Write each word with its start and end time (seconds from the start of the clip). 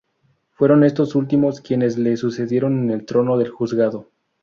Fueron 0.53 0.83
estos 0.83 1.13
últimos 1.13 1.61
quienes 1.61 1.95
le 1.99 2.17
sucedieron 2.17 2.79
en 2.79 2.89
el 2.89 3.05
trono 3.05 3.37
del 3.37 3.49
juzgado. 3.51 4.09